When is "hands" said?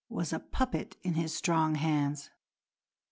1.75-2.31